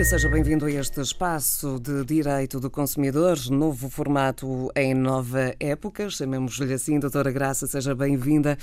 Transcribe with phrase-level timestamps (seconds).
[0.00, 6.08] Dia, seja bem-vindo a este espaço de Direito do Consumidor, novo formato em nova época,
[6.08, 8.56] chamemos-lhe assim, doutora Graça, seja bem-vinda.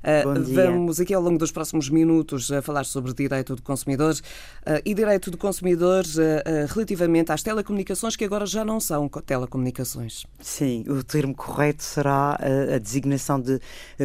[0.00, 4.82] Uh, vamos aqui ao longo dos próximos minutos a falar sobre direito do consumidor uh,
[4.84, 10.26] e direito do consumidor uh, relativamente às telecomunicações que agora já não são telecomunicações.
[10.40, 12.36] Sim, o termo correto será
[12.74, 13.60] a designação de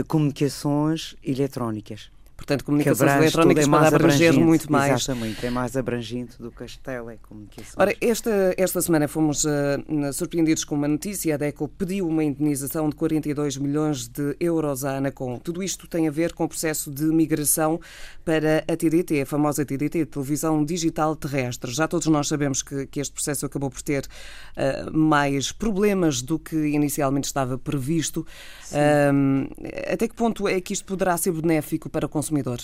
[0.08, 2.14] comunicações eletrónicas.
[2.36, 5.02] Portanto, comunicações eletrónicas é pode abranger muito mais.
[5.02, 7.74] Exatamente, é mais abrangente do que as telecomunicações.
[7.78, 11.34] Ora, esta, esta semana fomos uh, surpreendidos com uma notícia.
[11.34, 15.40] A DECO pediu uma indenização de 42 milhões de euros à Anacom.
[15.40, 17.80] Tudo isto tem a ver com o processo de migração
[18.24, 21.72] para a TDT, a famosa TDT, Televisão Digital Terrestre.
[21.72, 26.38] Já todos nós sabemos que, que este processo acabou por ter uh, mais problemas do
[26.38, 28.26] que inicialmente estava previsto.
[28.72, 29.50] Uh,
[29.92, 32.25] até que ponto é que isto poderá ser benéfico para o consumidor?
[32.26, 32.60] Consumidor?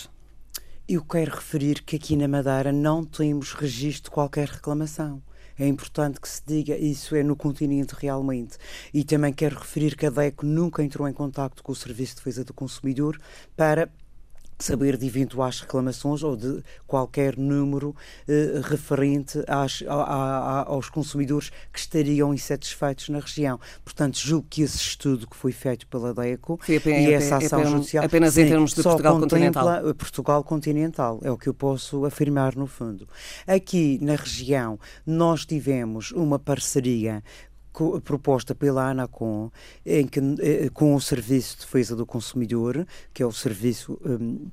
[0.88, 5.22] Eu quero referir que aqui na Madeira não temos registro de qualquer reclamação.
[5.56, 8.58] É importante que se diga isso é no continente realmente.
[8.92, 12.16] E também quero referir que a DECO nunca entrou em contato com o Serviço de
[12.16, 13.20] Defesa do Consumidor
[13.56, 13.88] para
[14.62, 17.94] saber de eventuais reclamações ou de qualquer número
[18.28, 23.58] eh, referente às, a, a, aos consumidores que estariam insatisfeitos na região.
[23.84, 27.72] Portanto, julgo que esse estudo que foi feito pela DECO apenas, e essa ação apenas,
[27.72, 29.94] judicial apenas em termos de Portugal continental.
[29.94, 33.06] Portugal continental, é o que eu posso afirmar no fundo.
[33.46, 37.22] Aqui na região nós tivemos uma parceria
[38.04, 39.50] proposta pela ANACOM
[39.84, 44.48] em que, eh, com o Serviço de Defesa do Consumidor, que é o serviço um,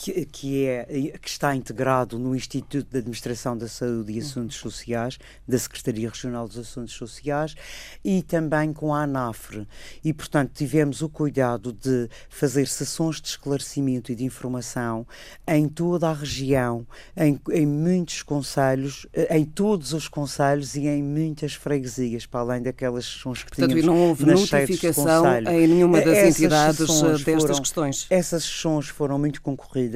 [0.00, 0.84] que, que, é,
[1.20, 6.46] que está integrado no Instituto de Administração da Saúde e Assuntos Sociais, da Secretaria Regional
[6.46, 7.56] dos Assuntos Sociais,
[8.04, 9.66] e também com a ANAFRE.
[10.04, 15.04] E, portanto, tivemos o cuidado de fazer sessões de esclarecimento e de informação
[15.46, 21.54] em toda a região, em, em muitos conselhos, em todos os conselhos e em muitas
[21.54, 26.38] freguesias, para além daquelas sessões que portanto, tínhamos não houve notificação em nenhuma das Essas
[26.38, 28.06] entidades destas foram, questões?
[28.08, 29.87] Essas sessões foram muito concorridas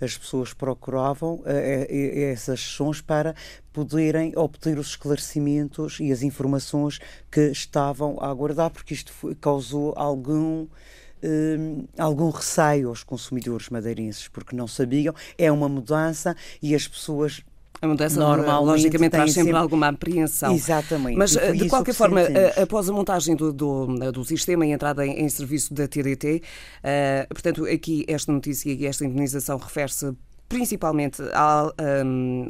[0.00, 1.44] as pessoas procuravam uh,
[2.32, 3.34] essas sessões para
[3.72, 6.98] poderem obter os esclarecimentos e as informações
[7.30, 10.66] que estavam a aguardar, porque isto foi, causou algum.
[11.26, 15.14] Uh, algum receio aos consumidores madeirenses, porque não sabiam.
[15.38, 17.42] É uma mudança e as pessoas
[17.80, 20.54] a mudança Normalmente logicamente traz sempre, sempre, alguma apreensão.
[20.54, 21.16] Exatamente.
[21.16, 22.58] Mas, de qualquer forma, sentimos.
[22.58, 26.36] após a montagem do, do, do, sistema e a entrada em, em serviço da TDT,
[26.36, 26.40] uh,
[26.82, 30.14] eh, portanto, aqui esta notícia e esta indenização refere-se
[30.48, 32.48] principalmente hum,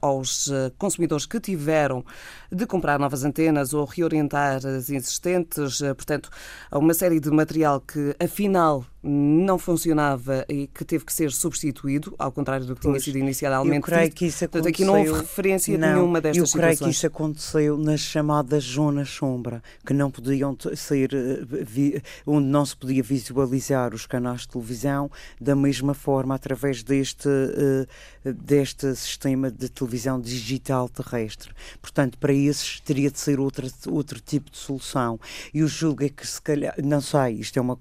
[0.00, 2.04] aos eh, consumidores que tiveram
[2.52, 6.30] de comprar novas antenas ou reorientar as existentes, eh, portanto,
[6.70, 12.14] a uma série de material que afinal não funcionava e que teve que ser substituído,
[12.18, 13.76] ao contrário do que pois, tinha sido inicialmente.
[13.76, 14.62] Eu creio que isso aconteceu.
[14.62, 16.54] Portanto, aqui não houve referência não, nenhuma destas situações.
[16.54, 16.94] Eu creio situações.
[16.94, 22.76] que isso aconteceu nas chamadas zonas sombra, que não podiam sair, eh, onde não se
[22.76, 25.10] podia visualizar os canais de televisão
[25.40, 31.50] da mesma forma através deste, eh, deste sistema de televisão digital terrestre.
[31.80, 35.18] Portanto, para esses teria de ser outra, outro tipo de solução.
[35.54, 37.78] E o julgo é que se calhar, não sei, isto é uma,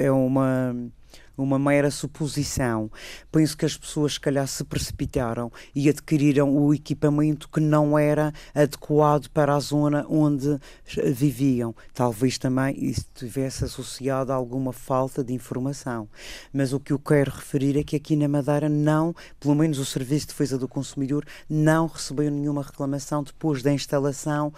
[0.00, 0.59] é uma
[1.42, 2.90] uma mera suposição.
[3.32, 8.32] Penso que as pessoas, se calhar, se precipitaram e adquiriram o equipamento que não era
[8.54, 10.58] adequado para a zona onde
[11.12, 11.74] viviam.
[11.94, 16.08] Talvez também isso tivesse associado a alguma falta de informação.
[16.52, 19.84] Mas o que eu quero referir é que aqui na Madeira não, pelo menos o
[19.84, 24.52] Serviço de Defesa do Consumidor, não recebeu nenhuma reclamação depois da instalação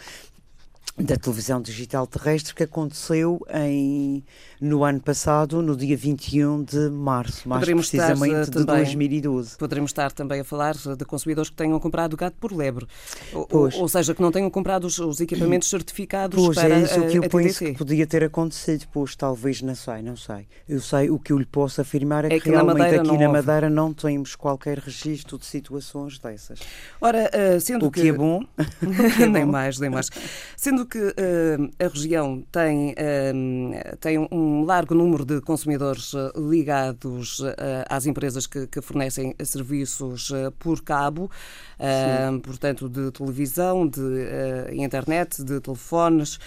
[0.98, 4.22] da televisão digital terrestre que aconteceu em,
[4.62, 9.58] no ano passado, no dia 21 de março, mais Poderemos precisamente estar, de também, 2012.
[9.58, 12.86] Poderemos estar também a falar de consumidores que tenham comprado gato por lebre,
[13.34, 17.00] ou, ou, seja, que não tenham comprado os, os equipamentos certificados pois, para é isso
[17.00, 20.46] a, que eu a penso que podia ter acontecido, pois talvez, não sei, não sei.
[20.68, 23.18] Eu sei, o que eu lhe posso afirmar é, é que, que, realmente na aqui
[23.18, 26.60] na Madeira não temos qualquer registro de situações dessas.
[27.00, 27.28] Ora,
[27.60, 28.02] sendo o que...
[28.02, 28.44] que é bom,
[29.16, 30.08] que é nem mais, nem mais.
[30.56, 37.42] Sendo que uh, a região tem, uh, tem um largo número de consumidores uh, ligados
[37.88, 41.30] às empresas que, que fornecem serviços por cabo,
[42.42, 44.00] portanto, de televisão, de
[44.72, 46.38] internet, de telefones.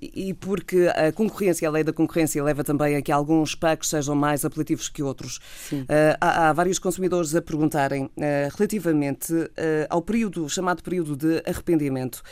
[0.00, 4.14] e porque a concorrência, a lei da concorrência leva também a que alguns packs sejam
[4.14, 5.38] mais apelativos que outros.
[5.72, 5.86] Uh,
[6.20, 8.10] há, há, vários consumidores a perguntarem uh,
[8.56, 9.48] relativamente uh,
[9.88, 12.22] ao período, chamado período de arrependimento.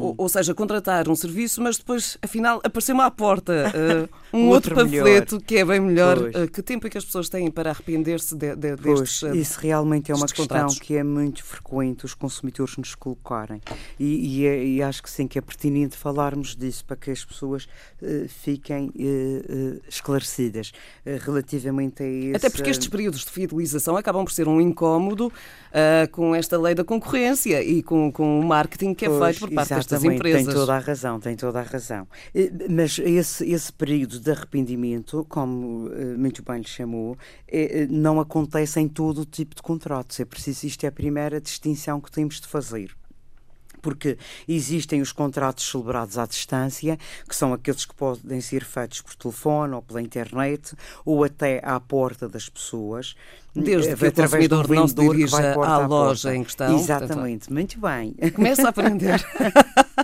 [0.00, 3.70] Ou, ou, seja, contratar um serviço, mas depois, afinal, apareceu-me à porta
[4.34, 6.18] um outro, outro panfleto que é bem melhor.
[6.52, 10.14] que tempo é que as pessoas têm para arrepender-se de, de, destes isso realmente é
[10.14, 10.80] uma questão contratos.
[10.84, 13.58] Que é muito frequente os consumidores nos colocarem.
[13.98, 17.24] E, e, é, e, acho que sim, que é pertinente falarmos disso para que as
[17.24, 17.64] pessoas
[18.02, 20.72] uh, fiquem uh, esclarecidas
[21.22, 22.36] relativamente a esse...
[22.36, 25.32] Até porque estes períodos de fidelização acabam por ser um incómodo
[26.12, 29.54] com esta lei da concorrência e com, com o marketing que é pois, feito por
[29.54, 30.44] parte destas empresas.
[30.44, 32.06] Tem toda a razão, tem toda a razão.
[32.70, 37.16] Mas esse, esse período de arrependimento, como muito bem lhe chamou,
[37.90, 40.20] não acontece em todo o tipo de contratos.
[40.20, 42.94] É preciso, isto é a primeira distinção que temos de fazer
[43.80, 44.16] porque
[44.48, 46.98] existem os contratos celebrados à distância,
[47.28, 50.74] que são aqueles que podem ser feitos por telefone ou pela internet,
[51.04, 53.14] ou até à porta das pessoas.
[53.54, 56.74] Desde que o consumidor não se dirija à loja em questão.
[56.74, 58.16] Exatamente, portanto, muito bem.
[58.32, 59.22] Começa a aprender.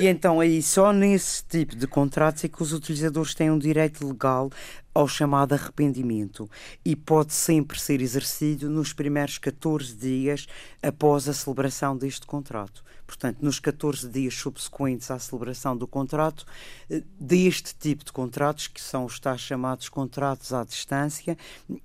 [0.00, 4.06] E então aí só nesse tipo de contratos é que os utilizadores têm um direito
[4.06, 4.50] legal
[4.94, 6.48] ao chamado arrependimento
[6.84, 10.46] e pode sempre ser exercido nos primeiros 14 dias
[10.82, 12.84] após a celebração deste contrato.
[13.06, 16.46] Portanto, nos 14 dias subsequentes à celebração do contrato,
[16.90, 21.36] eh, deste tipo de contratos, que são os tais chamados contratos à distância,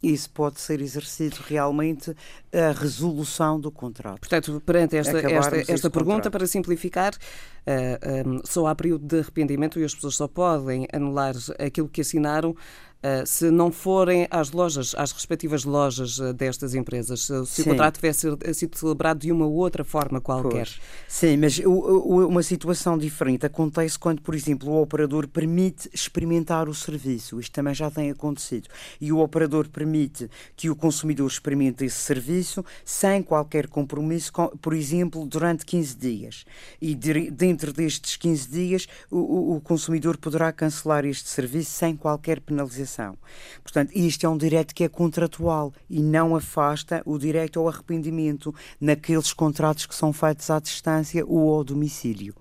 [0.01, 2.15] isso pode ser exercido realmente
[2.53, 4.19] a resolução do contrato.
[4.19, 7.17] Portanto, perante esta, esta, esta pergunta, para simplificar, uh,
[7.65, 11.89] eh, um, eh, só há período de arrependimento e as pessoas só podem anular aquilo
[11.89, 12.55] que assinaram
[12.97, 17.65] Uh, se não forem às lojas, às respectivas lojas uh, destas empresas, se, se o
[17.65, 20.65] contrato tivesse sido celebrado de uma outra forma qualquer.
[20.65, 20.81] Pois.
[21.19, 27.39] Sim, mas uma situação diferente acontece quando, por exemplo, o operador permite experimentar o serviço.
[27.39, 28.69] Isto também já tem acontecido.
[29.01, 34.31] E o operador permite que o consumidor experimente esse serviço sem qualquer compromisso,
[34.61, 36.45] por exemplo, durante 15 dias.
[36.79, 42.39] E de, dentro destes 15 dias, o, o consumidor poderá cancelar este serviço sem qualquer
[42.41, 43.17] penalização
[43.63, 48.53] Portanto, isto é um direito que é contratual e não afasta o direito ao arrependimento
[48.79, 50.96] naqueles contratos que são feitos à distância
[51.27, 52.33] ou ao domicílio.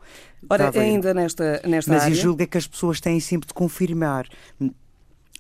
[0.49, 2.15] Ora, ainda nesta, nesta Mas área...
[2.15, 4.29] eu julgo é que as pessoas têm sempre de confirmar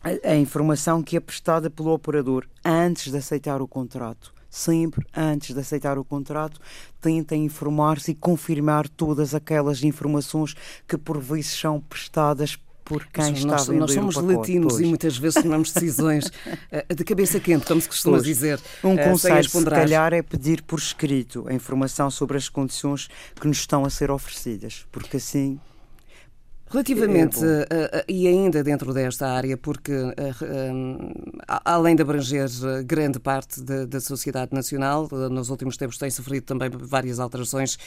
[0.03, 4.35] a, a informação que é prestada pelo operador antes de aceitar o contrato.
[4.49, 6.61] Sempre antes de aceitar o contrato,
[7.01, 10.55] tentem informar-se e confirmar todas aquelas informações
[10.89, 14.81] que por vezes são prestadas por quem está nós, a vender Nós somos latinos pois.
[14.81, 16.31] e muitas vezes tomamos decisões
[16.71, 18.25] eh, de cabeça quente, como se costuma pois.
[18.25, 18.61] dizer.
[18.83, 23.49] Um uh, conselho, se calhar, é pedir por escrito a informação sobre as condições que
[23.49, 25.59] nos estão a ser oferecidas, porque assim
[26.69, 30.13] Relativamente, é, uh, uh, e ainda dentro desta área, porque uh,
[31.65, 32.49] além de abranger
[32.85, 37.79] grande parte da, da sociedade nacional, nos últimos tempos tem sofrido também várias alterações,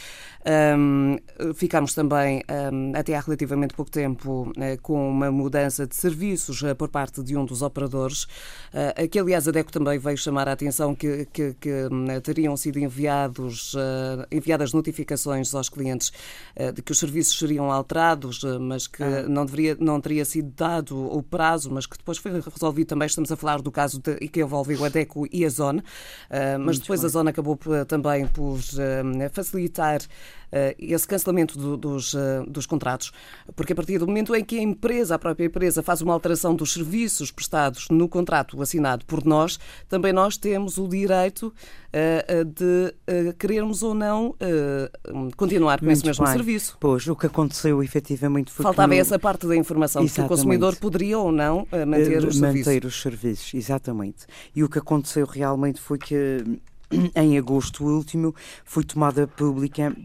[0.77, 1.17] um,
[1.53, 2.41] ficámos também,
[2.71, 4.49] um, até há relativamente pouco tempo,
[4.81, 8.27] com uma mudança de serviços por parte de um dos operadores,
[9.11, 11.89] que aliás a DECO também veio chamar a atenção que, que, que
[12.23, 13.75] teriam sido enviados,
[14.31, 16.11] enviadas notificações aos clientes
[16.73, 19.27] de que os serviços seriam alterados, mas que ah.
[19.27, 23.07] não, deveria, não teria sido dado o prazo, mas que depois foi resolvido também.
[23.07, 26.65] Estamos a falar do caso de, que envolveu a DECO e a Zona, uh, mas
[26.65, 27.07] Muito depois bem.
[27.07, 27.57] a Zona acabou
[27.87, 32.15] também por uh, facilitar uh, esse cancelamento do, dos,
[32.47, 33.11] dos contratos,
[33.55, 36.53] porque a partir do momento em que a empresa, a própria empresa, faz uma alteração
[36.53, 41.51] dos serviços prestados no contrato assinado por nós, também nós temos o direito
[42.55, 42.93] de
[43.39, 44.35] querermos ou não
[45.35, 46.33] continuar com Muito esse mesmo bem.
[46.33, 46.77] serviço.
[46.79, 48.99] Pois, o que aconteceu efetivamente foi Faltava no...
[48.99, 52.85] essa parte da informação, se o consumidor poderia ou não eh, manter os manter serviços.
[52.85, 54.25] os serviços, exatamente.
[54.55, 56.43] E o que aconteceu realmente foi que
[57.15, 59.95] em agosto último foi tomada pública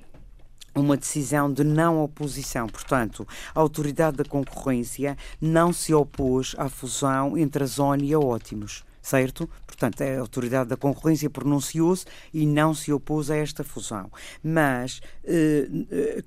[0.74, 2.66] uma decisão de não oposição.
[2.66, 8.18] Portanto, a Autoridade da Concorrência não se opôs à fusão entre a Zona e a
[8.18, 9.48] Ótimos certo?
[9.66, 14.10] Portanto, a Autoridade da Concorrência pronunciou-se e não se opôs a esta fusão.
[14.42, 16.24] Mas, eh, eh,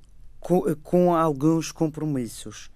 [0.48, 2.72] com, com alguns compromissos.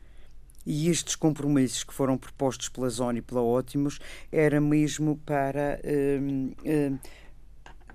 [0.66, 3.98] E estes compromissos que foram propostos pela Zona e pela Ótimos
[4.30, 7.00] era mesmo para, hum, hum,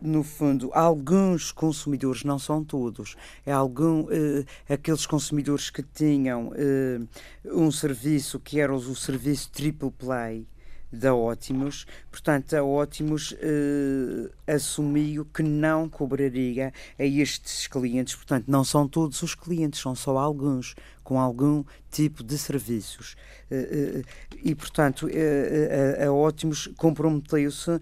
[0.00, 7.08] no fundo, alguns consumidores, não são todos, é algum, uh, aqueles consumidores que tinham uh,
[7.44, 10.46] um serviço que era o serviço triple play,
[10.96, 11.86] da Ótimos.
[12.10, 18.14] Portanto, a Ótimos uh, assumiu que não cobraria a estes clientes.
[18.14, 20.74] Portanto, não são todos os clientes, são só alguns
[21.06, 23.14] com algum tipo de serviços.
[23.48, 24.02] Eh, eh,
[24.42, 27.80] e, portanto, eh, a Ótimos comprometeu-se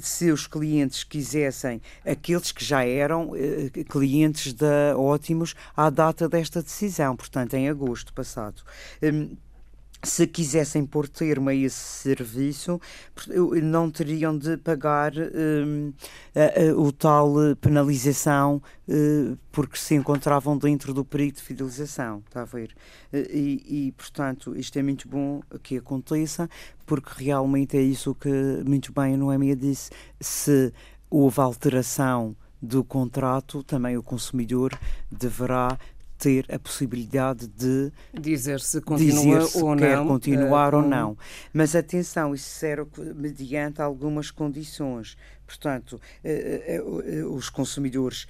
[0.00, 3.30] se os clientes quisessem, aqueles que já eram
[3.88, 8.62] clientes da Ótimos à data desta decisão, portanto, em agosto passado
[9.00, 9.36] hum,
[10.02, 12.80] se quisessem pôr termo a esse serviço,
[13.62, 15.92] não teriam de pagar um,
[16.34, 22.44] a, o tal penalização uh, porque se encontravam dentro do período de fidelização, está a
[22.44, 22.74] ver?
[23.12, 26.48] E, e, portanto, isto é muito bom que aconteça,
[26.84, 28.30] porque realmente é isso que
[28.66, 30.72] muito bem a Noémia disse, se
[31.10, 34.78] houve alteração do contrato, também o consumidor
[35.10, 35.78] deverá
[36.18, 40.82] ter a possibilidade de dizer se continua dizer se ou quer não, continuar uh, ou
[40.82, 41.16] não.
[41.52, 45.16] Mas atenção, isso será mediante algumas condições.
[45.46, 48.26] Portanto, uh, uh, os consumidores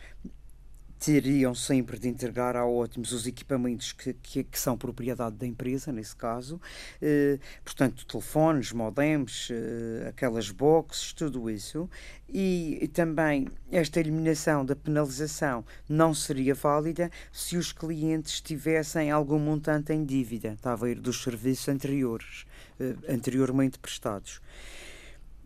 [0.98, 5.92] teriam sempre de entregar a ótimos os equipamentos que, que, que, são propriedade da empresa,
[5.92, 6.60] nesse caso.
[7.00, 11.88] Eh, portanto, telefones, modems, eh, aquelas boxes, tudo isso.
[12.28, 19.38] E, e, também esta eliminação da penalização não seria válida se os clientes tivessem algum
[19.38, 22.46] montante em dívida, está a ver, dos serviços anteriores,
[22.80, 24.40] eh, anteriormente prestados.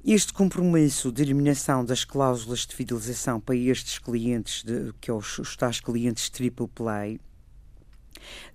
[0.03, 5.39] Este compromisso de eliminação das cláusulas de fidelização para estes clientes, de, que é os,
[5.39, 7.21] os tais clientes triple play,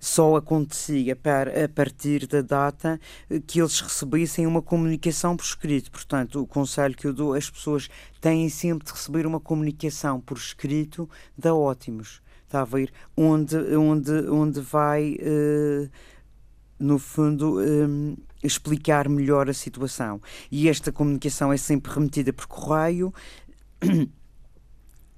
[0.00, 3.00] só acontecia para, a partir da data
[3.46, 5.88] que eles recebessem uma comunicação por escrito.
[5.88, 7.88] Portanto, o conselho que eu dou, as pessoas
[8.20, 12.20] têm sempre de receber uma comunicação por escrito da Ótimos.
[12.44, 12.92] Está a ver?
[13.16, 15.88] Onde, onde, onde vai, uh,
[16.76, 20.20] no fundo, um, explicar melhor a situação.
[20.50, 23.12] E esta comunicação é sempre remetida por correio.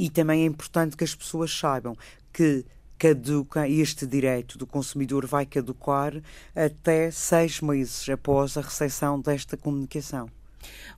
[0.00, 1.96] E também é importante que as pessoas saibam
[2.32, 2.64] que
[2.96, 6.12] caduca este direito do consumidor vai caducar
[6.54, 10.30] até seis meses após a recepção desta comunicação.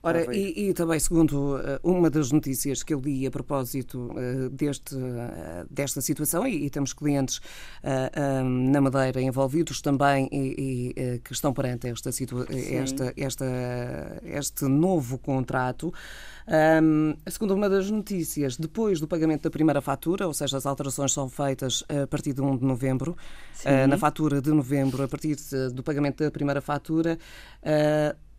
[0.03, 4.49] Ora, e, e, também, segundo uh, uma das notícias que eu li a propósito uh,
[4.49, 7.39] deste, uh, desta situação, e, e, temos clientes
[8.43, 13.45] um, na Madeira envolvidos também e, e que estão perante esta, esta, esta,
[14.23, 15.93] este novo contrato.
[16.81, 21.13] Um, segundo uma das notícias, depois do pagamento da primeira fatura, ou seja, as alterações
[21.13, 23.15] são feitas a partir de 1 de novembro,
[23.87, 25.37] na fatura de novembro, a partir
[25.73, 27.17] do pagamento da primeira fatura,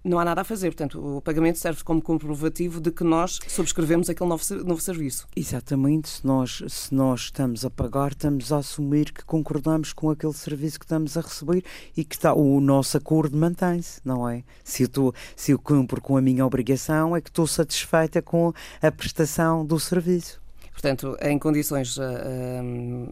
[0.05, 0.71] não há nada a fazer.
[0.71, 5.27] Portanto, o pagamento serve como comprovativo de que nós subscrevemos aquele novo, novo serviço.
[5.35, 6.09] Exatamente.
[6.09, 10.79] Se nós, se nós estamos a pagar, estamos a assumir que concordamos com aquele serviço
[10.79, 11.65] que estamos a receber
[11.97, 14.45] e que está, o nosso acordo mantém-se, não é?
[14.65, 18.53] Se eu, estou, se eu cumpro com a minha obrigação, é que estou satisfeita com
[18.81, 20.42] a prestação do serviço.
[20.73, 22.03] Portanto, em condições uh,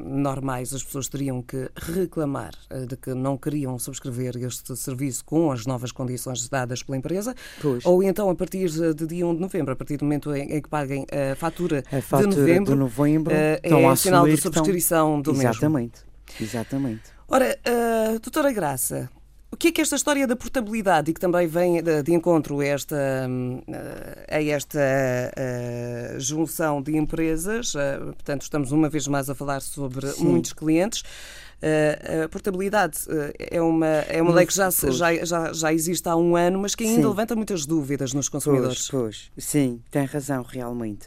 [0.02, 5.52] normais, as pessoas teriam que reclamar uh, de que não queriam subscrever este serviço com
[5.52, 7.84] as novas condições dadas pela empresa, pois.
[7.84, 10.62] ou então a partir de dia 1 de novembro, a partir do momento em, em
[10.62, 15.18] que paguem a fatura, a fatura de novembro, de novembro uh, é sinal de subscrição
[15.18, 15.34] estão...
[15.34, 16.00] do Exatamente.
[16.00, 16.40] mesmo.
[16.40, 17.02] Exatamente.
[17.28, 17.56] Ora,
[18.20, 19.19] doutora Graça, o
[19.60, 22.64] que é que esta história da portabilidade e que também vem de, de encontro a
[22.64, 23.28] esta,
[24.30, 27.74] a esta a, junção de empresas,
[28.14, 30.24] portanto, estamos uma vez mais a falar sobre Sim.
[30.24, 31.02] muitos clientes.
[31.62, 36.08] Uh, a portabilidade uh, é uma, é uma lei que já, já, já, já existe
[36.08, 37.08] há um ano, mas que ainda sim.
[37.08, 38.88] levanta muitas dúvidas nos consumidores.
[38.88, 39.44] Pois, pois.
[39.44, 41.06] sim, tem razão, realmente.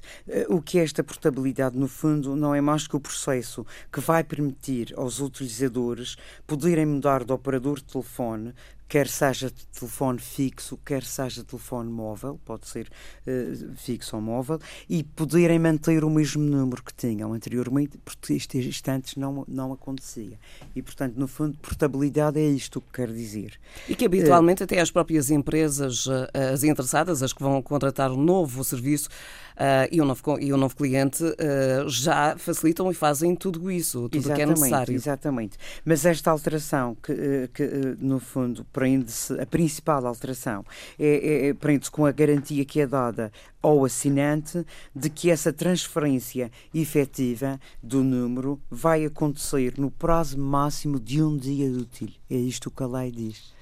[0.50, 4.24] O que é esta portabilidade, no fundo, não é mais que o processo que vai
[4.24, 8.53] permitir aos utilizadores poderem mudar de operador de telefone
[8.93, 12.88] quer seja telefone fixo, quer seja telefone móvel, pode ser
[13.25, 18.91] uh, fixo ou móvel, e poderem manter o mesmo número que tinham anteriormente, porque isto,
[18.91, 20.38] antes não, não acontecia.
[20.75, 23.59] E, portanto, no fundo, portabilidade é isto que quer dizer.
[23.89, 28.12] E que habitualmente uh, até as próprias empresas, uh, as interessadas, as que vão contratar
[28.12, 29.09] um novo serviço,
[29.55, 34.10] uh, e, um novo, e um novo cliente uh, já facilitam e fazem tudo isso,
[34.10, 34.93] tudo o que é necessário.
[34.93, 35.57] Exatamente.
[35.86, 40.65] Mas esta alteração, que, eh, que no fundo prende-se, a principal alteração,
[41.00, 43.31] é, é, é, prende-se com a garantia que é dada
[43.62, 51.22] ao assinante de que essa transferência efetiva do número vai acontecer no prazo máximo de
[51.22, 52.10] um dia útil.
[52.29, 53.53] É isto que a lei diz.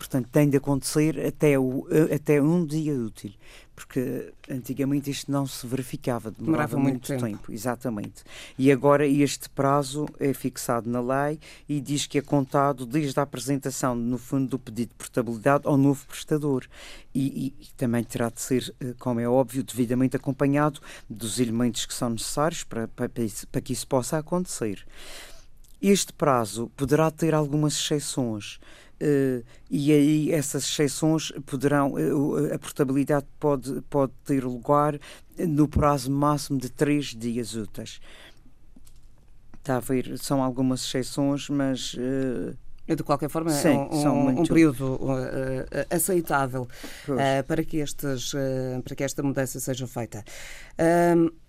[0.00, 3.32] Portanto, tem de acontecer até, o, até um dia útil
[3.80, 7.24] porque antigamente isto não se verificava, demorava, demorava muito, tempo.
[7.24, 7.50] tempo.
[7.50, 8.22] Exatamente.
[8.58, 13.22] E agora este prazo é fixado na lei e diz que é contado desde a
[13.22, 16.66] apresentação, no fundo, do pedido de portabilidade ao novo prestador.
[17.14, 20.78] E, e, também terá de ser, eh, como é óbvio, devidamente acompanhado
[21.08, 23.10] dos elementos que são necessários para, para,
[23.50, 24.86] para que isso possa acontecer.
[25.80, 28.60] Este prazo poderá ter algumas exceções.
[29.02, 35.00] Uh, e aí essas exceções poderão, uh, a portabilidade pode, pode ter lugar
[35.38, 37.98] no prazo máximo de três dias úteis.
[39.58, 42.54] Está a ver, são algumas exceções, mas uh,
[42.94, 46.62] de qualquer forma, Sim, é um, um, um período uh, uh, aceitável
[47.08, 50.24] uh, para, que estes, uh, para que esta mudança seja feita.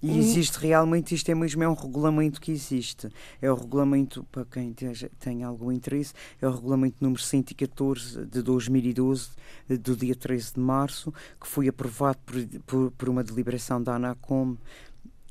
[0.02, 3.10] e existe realmente, isto é mesmo é um regulamento que existe.
[3.42, 4.74] É o regulamento, para quem
[5.20, 9.30] tem algum interesse, é o regulamento número 114 de 2012,
[9.70, 14.58] do dia 13 de março, que foi aprovado por, por, por uma deliberação da ANACOM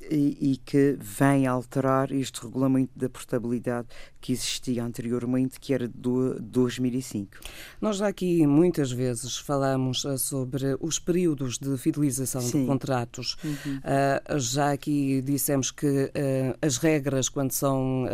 [0.09, 3.87] e, e, que vem alterar este regulamento da portabilidade
[4.21, 7.37] que existia anteriormente, que era do 2005.
[7.81, 12.61] Nós já aqui muitas vezes falamos uh, sobre os períodos de fidelização Sim.
[12.61, 13.35] de contratos.
[13.43, 13.77] Uhum.
[13.77, 18.05] Uh, já aqui dissemos que uh, as regras, quando são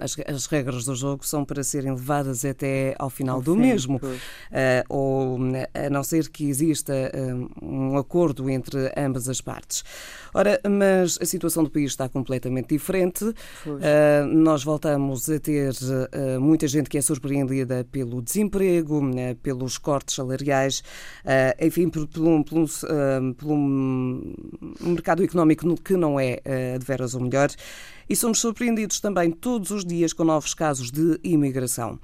[0.00, 4.00] as, as, regras do jogo, são para serem levadas até ao final do fim, mesmo,
[4.88, 5.38] ou
[5.74, 6.94] a não ser que exista
[7.60, 9.84] um acordo entre ambas as partes.
[10.32, 13.24] Ora, mas a situação do país está completamente diferente.
[13.24, 19.78] Uh, nós voltamos a ter uh, muita gente que é surpreendida pelo desemprego, uh, pelos
[19.78, 20.82] cortes salariais,
[21.60, 24.34] enfim, por, por, um, por, um, por, um,
[24.80, 26.40] mercado económico que não é
[26.78, 27.50] de veras o melhor.
[28.08, 31.98] E somos surpreendidos também todos os dias com novos casos de imigração.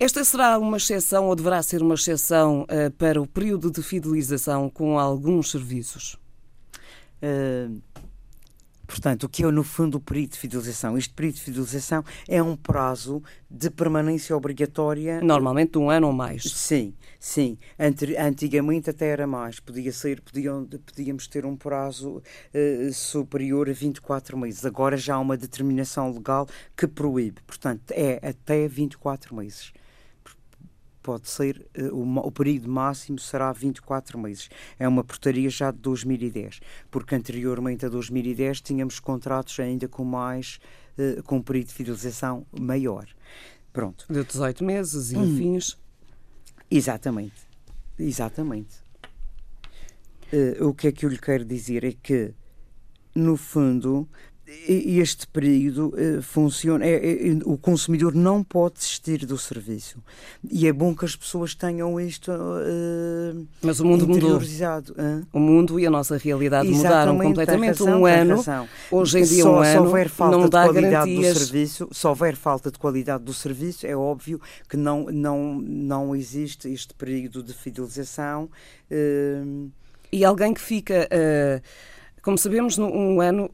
[0.00, 4.68] Esta será uma exceção ou deverá ser uma exceção uh, para o período de fidelização
[4.68, 6.16] com alguns serviços?
[7.22, 7.80] Uh,
[8.88, 10.96] portanto, o que é no fundo o período de fidelização?
[10.98, 15.20] Este período de fidelização é um prazo de permanência obrigatória.
[15.20, 16.42] Normalmente um ano ou mais.
[16.42, 17.58] Sim, sim.
[17.78, 19.60] Antigamente até era mais.
[19.60, 24.64] Podia ser, podiam, podíamos ter um prazo uh, superior a 24 meses.
[24.64, 27.42] Agora já há uma determinação legal que proíbe.
[27.46, 29.72] Portanto, é até 24 meses
[31.02, 34.48] pode ser, uh, o, o, período máximo será 24 meses.
[34.78, 40.58] É uma portaria já de 2010, porque anteriormente a 2010 tínhamos contratos ainda com mais,
[40.98, 43.06] uh, com um período de fidelização maior.
[43.72, 44.06] Pronto.
[44.10, 45.34] De 18 meses e hum.
[45.34, 45.78] afins.
[46.70, 47.48] Exatamente.
[47.98, 48.76] Exatamente.
[50.32, 52.34] Uh, o que é que eu lhe quero dizer é que,
[53.14, 54.08] no fundo,
[54.66, 56.84] este período uh, funciona.
[56.84, 60.02] É, é, o consumidor não pode desistir do serviço.
[60.50, 62.30] E é bom que as pessoas tenham isto.
[62.30, 64.40] Uh, Mas o mundo mudou.
[65.32, 67.78] O mundo e a nossa realidade Exatamente, mudaram completamente.
[67.78, 68.44] Razão, um ano,
[68.90, 71.34] hoje em dia, só, um ano, não dá garantias.
[71.34, 76.16] Do serviço, se houver falta de qualidade do serviço, é óbvio que não, não, não
[76.16, 78.48] existe este período de fidelização.
[78.90, 79.70] Uh,
[80.10, 81.08] e alguém que fica.
[82.22, 83.48] Como sabemos, um ano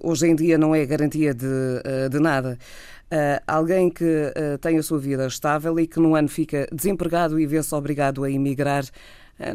[0.00, 1.46] hoje em dia não é garantia de,
[1.84, 2.58] eh, de nada.
[3.12, 7.40] Uh, alguém que uh, tem a sua vida estável e que num ano fica desempregado
[7.40, 9.52] e vê-se obrigado a emigrar, uh,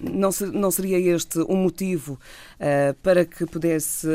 [0.00, 2.18] não, se, não seria este um motivo
[3.02, 4.08] para que pudesse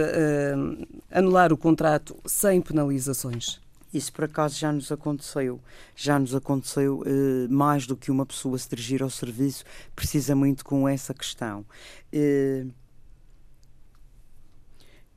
[1.11, 3.61] anular o contrato sem penalizações?
[3.93, 5.59] Isso por acaso já nos aconteceu.
[5.95, 7.03] Já nos aconteceu
[7.49, 9.63] mais do que uma pessoa se dirigir ao serviço
[9.95, 11.65] precisamente com essa questão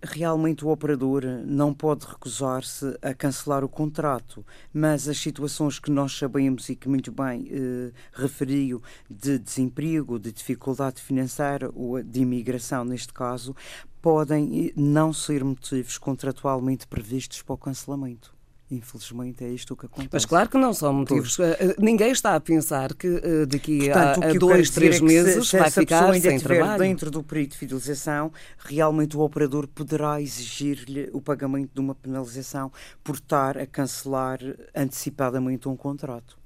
[0.05, 6.17] realmente o operador não pode recusar-se a cancelar o contrato, mas as situações que nós
[6.17, 12.85] sabemos e que muito bem eh, referiu de desemprego, de dificuldade financeira ou de imigração
[12.85, 13.57] neste caso,
[14.03, 18.35] podem eh, não ser motivos contratualmente previstos para o cancelamento.
[18.71, 20.09] Infelizmente é isto que acontece.
[20.13, 21.37] Mas claro que não são motivos.
[21.37, 21.51] Pois.
[21.51, 25.49] Eh, ninguém está a pensar que uh, daqui Portanto, a, a dois, três é meses
[25.49, 26.79] se, vai se ficar ainda sem trabalho.
[26.79, 32.73] dentro do período de fidelização, realmente o operador poderá exigir-lhe o pagamento de uma penalização
[33.03, 34.39] por estar a cancelar
[34.75, 36.39] antecipadamente um contrato.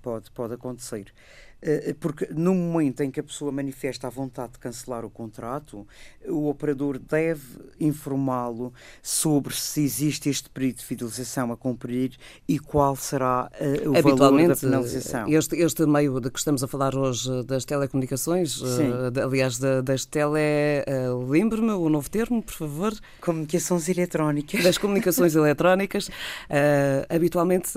[0.00, 1.12] Pode, pode acontecer.
[1.66, 5.86] Eh, porque no momento em que a pessoa manifesta a vontade de cancelar o contrato,
[6.28, 7.42] o operador deve
[7.80, 8.70] informá-lo
[9.02, 14.48] sobre se existe este período de fidelização a cumprir e qual será uh, o valor
[14.48, 15.26] da penalização.
[15.26, 18.66] Este, este meio de que estamos a falar hoje das telecomunicações, uh,
[19.24, 20.34] aliás, das tele.
[20.86, 22.92] Uh, Lembre-me o novo termo, por favor.
[23.22, 24.62] Comunicações eletrónicas.
[24.62, 26.10] Das comunicações eletrónicas,
[27.08, 27.70] habitualmente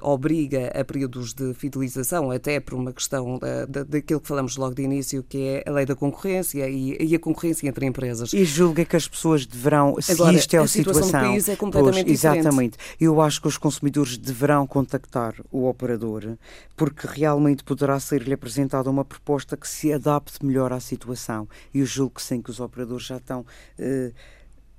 [0.00, 3.25] obriga a períodos de fidelização, até por uma questão
[3.68, 7.18] daquilo que falamos logo de início, que é a lei da concorrência e, e a
[7.18, 8.32] concorrência entre empresas.
[8.32, 11.26] E julga que as pessoas deverão, se Agora, isto é a, a situação, situação do
[11.26, 12.78] país é completamente pois, Exatamente.
[13.00, 16.36] Eu acho que os consumidores deverão contactar o operador,
[16.76, 21.48] porque realmente poderá ser-lhe apresentada uma proposta que se adapte melhor à situação.
[21.72, 23.44] E eu julgo que sim, que os operadores já estão.
[23.78, 24.12] Uh,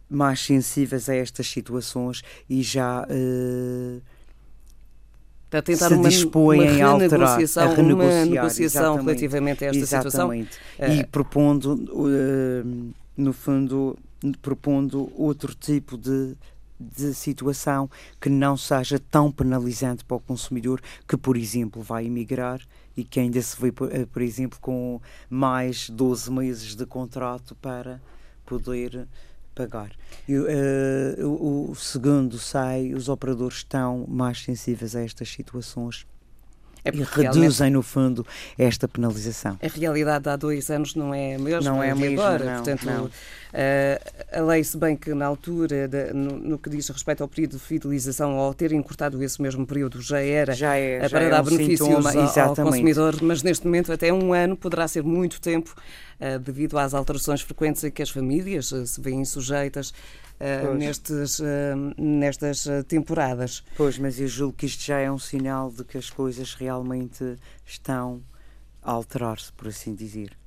[0.09, 4.01] mais sensíveis a estas situações e já uh,
[5.51, 9.79] a tentar se uma, dispõem uma a alterar, a renegociar, uma negociação relativamente a esta
[9.79, 10.53] exatamente.
[10.53, 10.97] situação.
[10.97, 13.97] E uh, propondo, uh, no fundo,
[14.41, 16.35] propondo outro tipo de,
[16.79, 22.61] de situação que não seja tão penalizante para o consumidor que, por exemplo, vai emigrar
[22.95, 28.01] e que ainda se vê, eh, por exemplo, com mais 12 meses de contrato para
[28.45, 29.07] poder
[29.57, 29.91] pagar.
[30.27, 36.05] E, uh, o, o segundo sai, os operadores estão mais sensíveis a estas situações
[36.87, 38.25] é e reduzem, no fundo,
[38.57, 39.59] esta penalização.
[39.61, 42.45] A realidade há dois anos não é a mesma não é a mesma, agora.
[42.45, 43.05] Não, Portanto, não.
[43.05, 43.09] Uh,
[44.31, 47.53] a lei, se bem que na altura, de, no, no, que diz respeito ao período
[47.53, 51.29] de fidelização, ao ter encurtado esse mesmo período, já era já é, já para é
[51.29, 55.41] dar um benefícios ao, ao, consumidor, mas neste momento até um ano poderá ser muito
[55.41, 55.75] tempo
[56.43, 61.39] devido às alterações frequentes a que as famílias uh, se veem sujeitas uh, nestes,
[61.97, 63.63] nestas temporadas.
[63.75, 67.35] Pois, mas eu julgo que isto já é um sinal de que as coisas realmente
[67.65, 68.21] estão
[68.81, 70.37] a alterar-se, por assim dizer.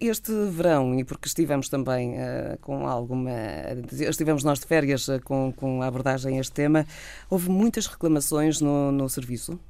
[0.00, 3.30] Este verão, e porque estivemos também uh, com alguma.
[3.92, 6.86] Estivemos nós de férias uh, com, com a abordagem a este tema,
[7.28, 9.60] houve muitas reclamações no, no serviço?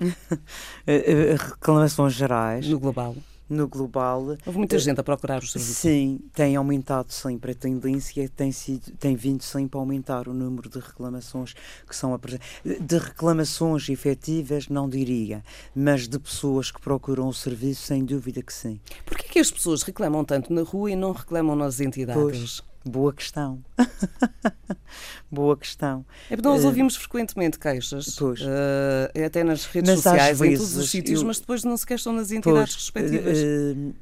[0.84, 2.66] reclamações gerais.
[2.66, 3.14] No global
[3.54, 4.36] no global.
[4.44, 5.76] Houve muita gente a procurar os serviços.
[5.76, 7.52] Sim, tem aumentado sempre.
[7.52, 11.54] A tendência tem, sido, tem vindo sempre a aumentar o número de reclamações
[11.88, 12.52] que são apresentadas.
[12.80, 15.42] De reclamações efetivas, não diria,
[15.74, 18.80] mas de pessoas que procuram o serviço, sem dúvida que sim.
[19.06, 22.22] Porquê que as pessoas reclamam tanto na rua e não reclamam nas entidades?
[22.60, 22.73] Pois.
[22.84, 23.64] Boa questão.
[25.32, 26.04] Boa questão.
[26.30, 28.40] É porque nós uh, ouvimos frequentemente queixas, pois.
[28.42, 31.76] Uh, até nas redes mas sociais, vezes, em todos os sítios, eu, mas depois não
[31.78, 33.38] se queixam nas entidades pois, respectivas.
[33.38, 33.94] Uh,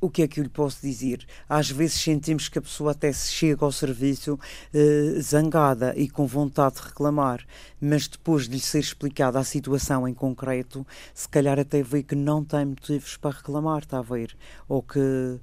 [0.00, 1.26] o que é que eu lhe posso dizer?
[1.48, 4.38] Às vezes sentimos que a pessoa até se chega ao serviço
[5.20, 7.44] zangada e com vontade de reclamar,
[7.80, 12.14] mas depois de lhe ser explicada a situação em concreto, se calhar até vê que
[12.14, 14.36] não tem motivos para reclamar, está a ver?
[14.68, 15.40] Ou que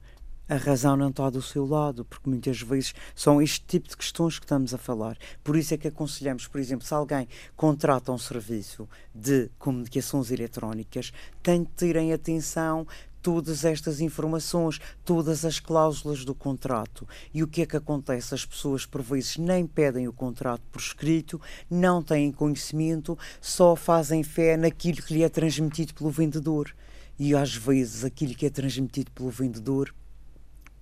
[0.48, 4.38] a razão não está do seu lado, porque muitas vezes são este tipo de questões
[4.38, 5.18] que estamos a falar.
[5.44, 11.12] Por isso é que aconselhamos, por exemplo, se alguém contrata um serviço de comunicações eletrónicas,
[11.42, 12.86] tem de ter em atenção
[13.24, 17.08] todas estas informações, todas as cláusulas do contrato.
[17.34, 18.36] E o que é que acontece?
[18.36, 24.22] As pessoas, por vezes, nem pedem o contrato por escrito, não têm conhecimento, só fazem
[24.22, 26.72] fé naquilo que lhe é transmitido pelo vendedor.
[27.18, 29.92] E às vezes aquilo que é transmitido pelo vendedor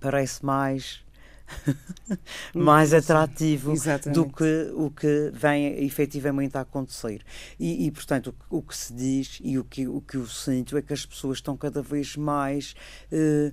[0.04, 1.02] parece mais
[2.54, 3.74] mais atrativo
[4.12, 7.22] do que o que vem efetivamente a acontecer.
[7.58, 10.76] E, e portanto, o, o, que se diz e o que, o que eu sinto
[10.76, 12.74] é que as pessoas estão cada vez mais
[13.10, 13.52] eh,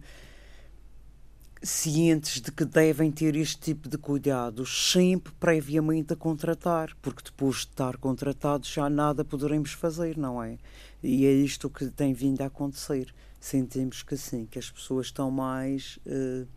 [1.61, 7.57] cientes de que devem ter este tipo de cuidados sempre previamente a contratar, porque depois
[7.57, 10.57] de estar contratados já nada poderemos fazer, não é?
[11.03, 15.31] E é isto que tem vindo a acontecer sentimos que sim, que as pessoas estão
[15.31, 16.47] mais uh,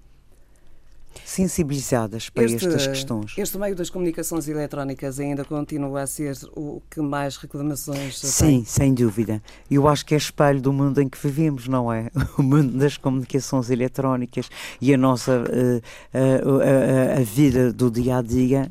[1.25, 3.35] sensibilizadas para este, estas questões.
[3.39, 8.65] Este meio das comunicações eletrónicas ainda continua a ser o que mais reclamações Sim, tem?
[8.65, 9.43] sem dúvida.
[9.71, 12.11] Eu acho que é espelho do mundo em que vivemos, não é?
[12.37, 18.23] O mundo das comunicações eletrónicas e a nossa uh, a, a, vida do dia a
[18.23, 18.69] dia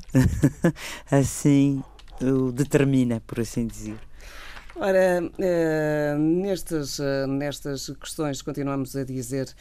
[1.09, 1.81] assim
[2.21, 3.97] o determina, por assim dizer.
[4.75, 9.53] Ora, uh, nestas, uh, nestas questões continuamos a dizer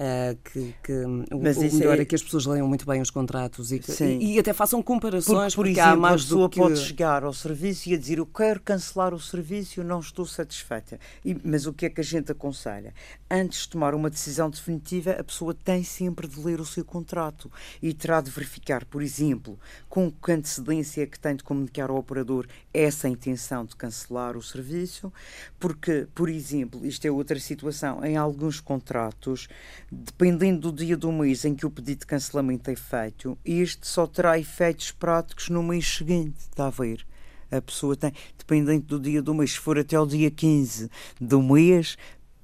[0.00, 0.92] uh, que, que
[1.36, 2.02] Mas o, o melhor é...
[2.02, 2.04] é...
[2.04, 5.54] que as pessoas leiam muito bem os contratos e, que, e, e, até façam comparações,
[5.54, 6.58] porque, por porque exemplo, a pessoa que...
[6.58, 10.24] pode chegar ao serviço e a dizer eu quero cancelar o serviço e não estou
[10.24, 10.98] satisfeita.
[11.24, 12.94] E, mas o que é que a gente aconselha?
[13.30, 17.50] Antes de tomar uma decisão definitiva, a pessoa tem sempre de ler o seu contrato
[17.82, 19.58] e terá de verificar, por exemplo,
[19.88, 24.42] com que antecedência é que tem de comunicar ao operador essa intenção de cancelar o
[24.42, 25.12] serviço,
[25.58, 29.48] porque, por exemplo, isto é outra situação, em alguns contratos,
[29.90, 34.06] dependendo do dia do mês em que o pedido de cancelamento é feito, este só
[34.06, 37.04] terá efeitos práticos no mês seguinte, está a ver?
[37.50, 40.88] A pessoa tem, dependente do dia do mês, se for até o dia 15
[41.20, 41.96] do mês,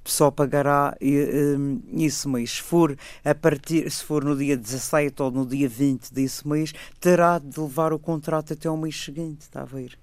[0.03, 2.55] só pagará um, esse mês.
[2.55, 6.73] Se for, a partir, se for no dia 17 ou no dia 20 desse mês,
[6.99, 9.97] terá de levar o contrato até o mês seguinte, está a ver?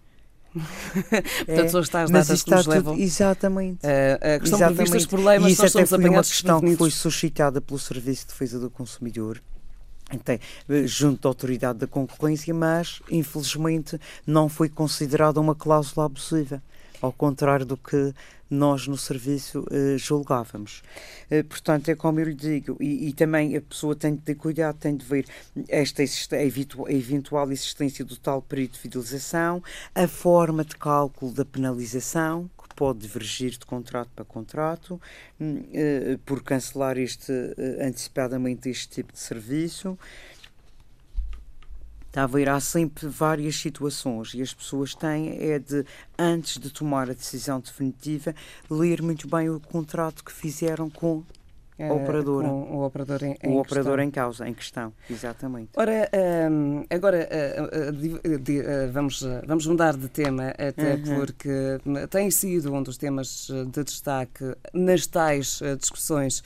[1.44, 2.96] Portanto, é, são estas datas que nos levam.
[2.96, 3.84] Exatamente.
[3.84, 4.76] Uh, a questão exatamente.
[4.76, 8.58] previstas e isso nós até foi uma questão que foi suscitada pelo Serviço de Defesa
[8.58, 9.42] do Consumidor.
[10.12, 10.38] Então,
[10.84, 16.62] junto da autoridade da concorrência, mas infelizmente não foi considerada uma cláusula abusiva
[17.04, 18.14] ao contrário do que
[18.48, 20.82] nós no serviço eh, julgávamos.
[21.30, 24.34] Eh, portanto, é como eu lhe digo, e, e, também a pessoa tem de ter
[24.36, 25.26] cuidado, tem de ver
[25.68, 29.62] esta a eventual existência do tal período de fidelização,
[29.94, 35.00] a forma de cálculo da penalização, que pode divergir de contrato para contrato,
[35.38, 37.32] hum, eh, por cancelar este,
[37.80, 39.98] antecipadamente este tipo de serviço.
[42.14, 45.84] Está a ver, há sempre várias situações e as pessoas têm é de,
[46.16, 48.32] antes de tomar a decisão definitiva,
[48.70, 51.24] ler muito bem o contrato que fizeram com
[51.76, 52.46] a operadora.
[52.46, 55.70] Com o operador em, em o operador em causa, em questão, exatamente.
[55.74, 56.08] Ora,
[56.52, 61.16] um, agora uh, uh, uh, vamos, vamos mudar de tema, até uhum.
[61.16, 61.50] porque
[62.10, 66.44] tem sido um dos temas de destaque nas tais discussões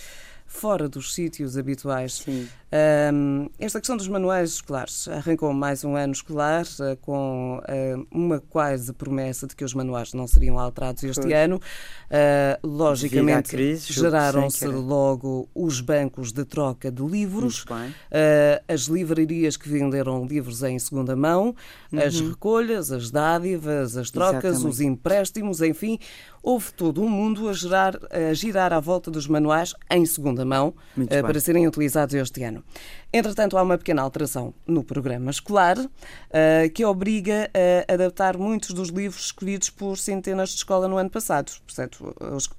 [0.48, 2.24] fora dos sítios habituais.
[2.70, 8.40] Um, esta questão dos manuais escolares arrancou mais um ano escolar uh, com uh, uma
[8.40, 11.57] quase promessa de que os manuais não seriam alterados este ano.
[11.57, 17.64] Uh, logicamente, geraram-se logo os bancos de troca de livros,
[18.66, 21.54] as livrarias que venderam livros em segunda mão,
[21.90, 22.00] uhum.
[22.00, 24.68] as recolhas, as dádivas, as trocas, Exatamente.
[24.68, 25.98] os empréstimos, enfim,
[26.42, 30.74] houve todo um mundo a, gerar, a girar à volta dos manuais em segunda mão
[31.22, 32.58] para serem utilizados este ano.
[33.12, 35.88] Entretanto, há uma pequena alteração no programa escolar uh,
[36.75, 37.51] que obriga
[37.88, 41.53] a adaptar muitos dos livros escolhidos por centenas de escolas no ano passado.
[41.66, 42.51] Portanto, os,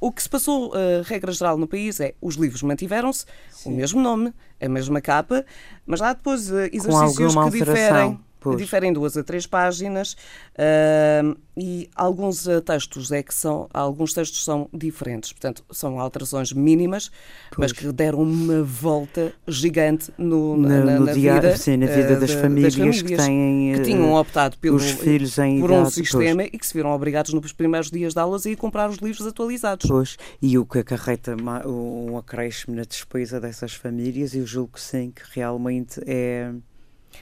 [0.00, 3.24] o que se passou, uh, regra geral, no país é os livros mantiveram-se,
[3.64, 5.44] o mesmo nome, a mesma capa,
[5.86, 8.18] mas lá depois uh, exercícios que diferem.
[8.42, 8.58] Pois.
[8.58, 10.16] Diferem duas a três páginas
[10.54, 16.52] uh, e alguns uh, textos é que são, alguns textos são diferentes, portanto, são alterações
[16.52, 17.10] mínimas,
[17.50, 17.70] pois.
[17.70, 21.86] mas que deram uma volta gigante no, na, na, no na dia, vida, sim, na
[21.86, 25.60] vida uh, das, famílias das, famílias que têm que tinham optado pelo, os filhos em
[25.60, 26.50] por idade, um sistema pois.
[26.52, 29.24] e que se viram obrigados nos primeiros dias de aulas a ir comprar os livros
[29.24, 29.88] atualizados.
[29.88, 35.12] Pois, e o que acarreta um acréscimo na despesa dessas famílias, eu julgo que sim,
[35.12, 36.52] que realmente é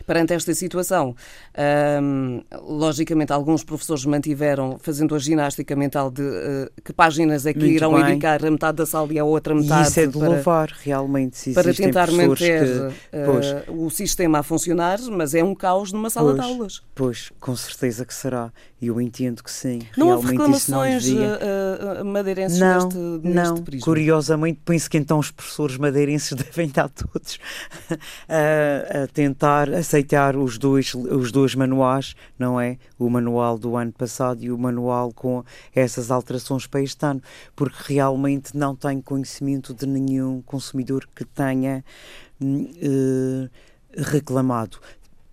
[0.06, 1.14] Perante esta situação,
[2.02, 7.60] hum, logicamente, alguns professores mantiveram, fazendo a ginástica mental de uh, que páginas é que
[7.60, 8.04] Muito irão bem.
[8.04, 9.86] dedicar a metade da sala e a outra metade.
[9.86, 11.36] E isso é de para, louvar, realmente.
[11.36, 13.16] Se para tentar manter que,
[13.70, 16.82] uh, o sistema a funcionar, mas é um caos numa sala pois, de aulas.
[16.94, 18.52] Pois, com certeza que será.
[18.80, 19.80] E eu entendo que sim.
[19.94, 23.20] Não realmente houve reclamações não uh, madeirenses não, neste, não.
[23.20, 23.84] neste prisma?
[23.84, 27.38] Curiosamente, penso que então os professores madeirenses devem estar todos
[28.26, 32.78] a, a tentar aceitar os dois, os dois manuais, não é?
[32.98, 37.22] O manual do ano passado e o manual com essas alterações para este ano,
[37.54, 41.84] porque realmente não tenho conhecimento de nenhum consumidor que tenha
[42.40, 43.50] uh,
[43.94, 44.78] reclamado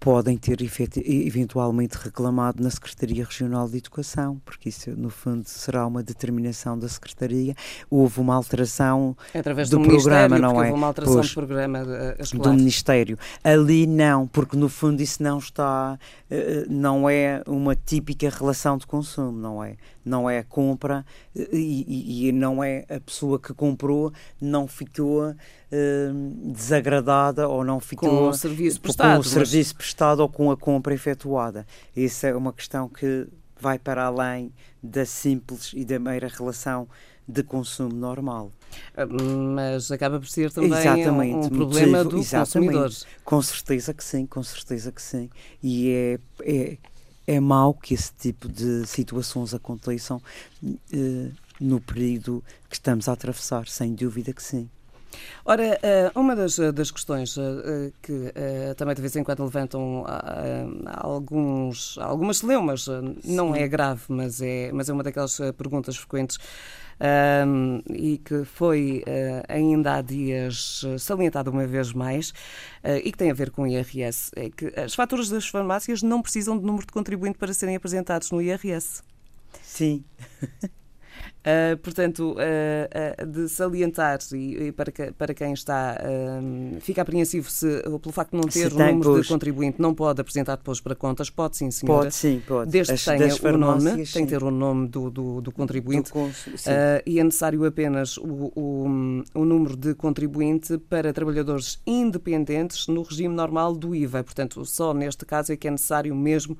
[0.08, 0.60] podem ter
[1.04, 6.88] eventualmente reclamado na Secretaria Regional de Educação, porque isso, no fundo, será uma determinação da
[6.88, 7.54] Secretaria.
[7.89, 10.67] Houve uma alteração Através do, do programa, não é?
[10.67, 13.20] Houve uma alteração pois, do programa eh, do Ministério.
[13.43, 16.00] Ali não, porque no fundo isso não está,
[16.32, 19.76] eh, não é uma típica relação de consumo, não é?
[20.06, 25.36] Não é a compra eh, e, e não é a pessoa que comprou não ficou
[25.71, 29.77] uh, desagradada ou não ficou com o serviço prestado, com o serviço mas...
[29.77, 31.65] prestado ou com a compra efetuada.
[31.95, 33.27] Essa é uma questão que
[33.60, 36.88] vai para além da simples e da mera relação
[37.27, 38.51] de consumo normal.
[38.95, 42.91] Ah, mas acaba por ser também exatamente, um, problema motivo, do consumidor.
[43.25, 45.30] Com certeza que sim, com certeza que sim.
[45.62, 46.77] E é, é,
[47.25, 50.21] é mau que esse tipo de situações aconteçam
[50.63, 54.69] uh, no período que estamos a atravessar, sem dúvida que sim.
[55.46, 55.80] Ora,
[56.13, 57.36] uma das, das questões
[58.02, 58.34] que
[58.76, 60.06] também de vez em quando levantam
[60.86, 62.88] alguns, algumas celeumas,
[63.24, 66.38] não é grave, mas é, mas é uma daquelas perguntas frequentes
[67.00, 72.32] um, e que foi uh, ainda há dias salientado uma vez mais
[72.84, 76.02] uh, e que tem a ver com o IRS, é que as faturas das farmácias
[76.02, 79.04] não precisam de número de contribuinte para serem apresentados no IRS.
[79.62, 80.04] Sim.
[81.47, 85.97] Uh, portanto, uh, uh, de salientar, e, e, para, que, para quem está,
[86.81, 89.25] fica apreensivo se, pelo facto de não ter o número pois.
[89.25, 91.29] de contribuinte, não pode apresentar depois para contas.
[91.29, 92.03] Pode sim, senhora.
[92.03, 92.69] Pode sim, pode.
[92.69, 94.13] Desde As, que tenha o nome, sim.
[94.13, 96.12] tem que ter o nome do, do, do contribuinte.
[96.12, 96.29] Do
[97.05, 98.86] e é necessário apenas o, o,
[99.33, 104.21] o, número de contribuinte para trabalhadores independentes no regime normal do IVA.
[104.21, 106.57] Portanto, só neste caso é que é necessário mesmo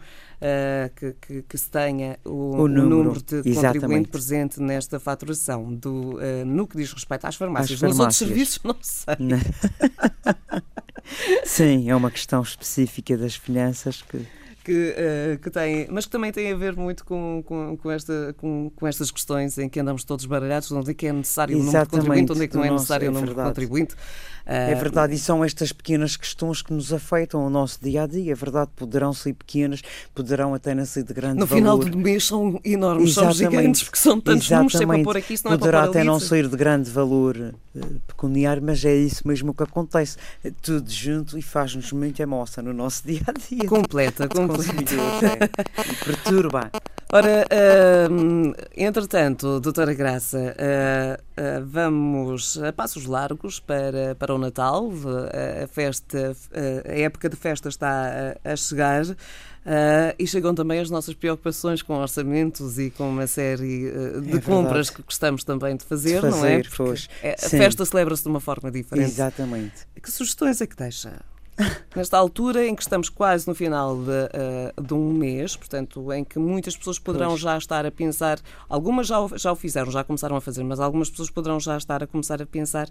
[0.96, 3.80] que, que, que, se tenha o, o número, número, de Exatamente.
[3.80, 7.72] contribuinte presente nesta faturação do, uh, no que diz respeito às farmácias.
[7.72, 7.98] Às farmácias.
[7.98, 9.16] Nos outros serviços, não sei.
[9.20, 9.40] Não.
[11.44, 14.26] Sim, é uma questão específica das finanças que
[14.68, 18.36] que, uh, que tem, mas que também tem a ver muito com, com, com, esta,
[18.38, 21.64] com, com estas questões em que andamos todos baralhados, onde é que é necessário o
[21.64, 23.96] número de contribuinte, onde é que não é necessário é o número de contribuinte.
[24.50, 28.32] É verdade, e são estas pequenas questões que nos afetam o nosso dia a dia.
[28.32, 29.82] É verdade, poderão ser pequenas,
[30.16, 31.62] poderão até não ser de grande no valor.
[31.62, 33.38] No final do mês são enormes, Exatamente.
[33.38, 35.90] são gigantes, porque são tantos números, é para pôr aqui, isso não Poderá é para
[35.90, 37.36] até não ser de grande valor
[37.76, 40.16] uh, pecuniário, mas é isso mesmo que acontece.
[40.42, 43.68] É tudo junto e faz-nos muita moça no nosso dia a dia.
[43.68, 44.57] Completa, completa.
[44.62, 45.48] É,
[46.06, 46.72] perturba.
[47.12, 54.92] Ora, uh, entretanto, doutora Graça, uh, uh, vamos a passos largos para, para o Natal.
[55.64, 56.36] a festa,
[56.86, 59.06] a época de festa está a, a chegar.
[59.68, 64.38] Uh, e chegam também as nossas preocupações com orçamentos e com uma série uh, de
[64.38, 66.64] é compras que gostamos também de fazer, de fazer não é?
[66.78, 69.10] Pois, é, a festa celebra-se de uma forma diferente.
[69.10, 69.86] Exatamente.
[70.02, 71.20] Que sugestões é que deixa?
[71.96, 76.24] Nesta altura em que estamos quase no final de, uh, de, um mês, portanto, em
[76.24, 77.42] que muitas pessoas poderão pois.
[77.42, 78.40] já estar a pensar,
[78.70, 81.76] algumas já o, já o fizeram, já começaram a fazer, mas algumas pessoas poderão já
[81.76, 82.88] estar a começar a pensar: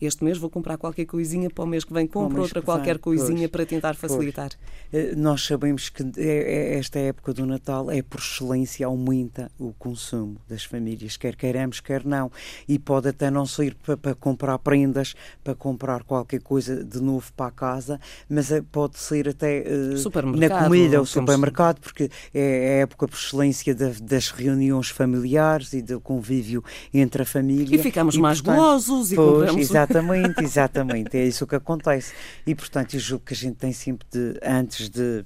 [0.00, 3.40] este mês vou comprar qualquer coisinha, para o mês que vem compro outra qualquer coisinha
[3.40, 3.50] pois.
[3.50, 4.50] para tentar facilitar.
[4.92, 9.74] Uh, nós sabemos que é, é, esta época do Natal é por excelência, aumenta o
[9.74, 12.32] consumo das famílias, quer queiramos, quer não.
[12.66, 17.30] E pode até não sair para, para comprar prendas, para comprar qualquer coisa de novo
[17.34, 22.40] para a casa mas é, pode ser até uh, na comida ou supermercado, porque é
[22.40, 27.76] a época por excelência das reuniões familiares e do convívio entre a família.
[27.76, 29.60] E ficamos e, mais portanto, golosos e pois, compramos...
[29.62, 32.12] Exatamente, exatamente, é isso que acontece.
[32.46, 35.24] E, portanto, eu julgo que a gente tem sempre de, antes de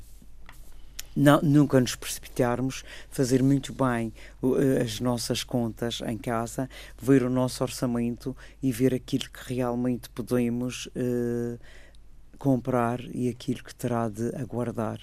[1.15, 4.13] não, nunca nos precipitarmos, fazer muito bem
[4.43, 6.69] uh, as nossas contas em casa,
[7.01, 11.59] ver o nosso orçamento e ver aquilo que realmente podemos uh,
[12.41, 14.99] comprar e aquilo que terá de aguardar.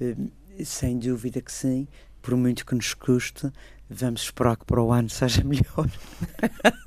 [0.00, 0.16] Eh,
[0.64, 1.86] sem dúvida que sim,
[2.22, 3.52] por muito que nos custe,
[3.90, 5.88] Vamos esperar que para o ano seja melhor.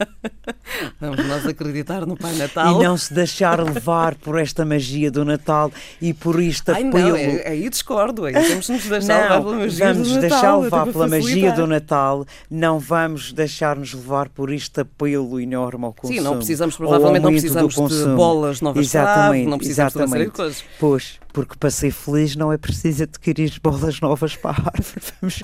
[0.99, 2.79] Vamos nós acreditar no Pai Natal.
[2.79, 7.09] E não se deixar levar por esta magia do Natal e por isto Ai, apelo.
[7.09, 8.25] Não, é, aí discordo.
[8.25, 10.29] Aí temos de nos deixar não, levar pela magia vamos do Natal.
[10.29, 12.25] deixar levar pela magia do Natal.
[12.49, 16.19] Não vamos deixar-nos levar por este apelo enorme ao consumo.
[16.19, 20.25] Sim, não precisamos, provavelmente não precisamos de bolas novas exatamente, não precisamos exatamente.
[20.25, 20.63] de coisas.
[20.79, 25.01] Pois, porque para ser feliz não é preciso adquirir bolas novas para a árvore.
[25.19, 25.43] Vamos